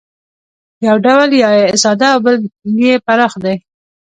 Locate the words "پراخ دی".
3.05-3.55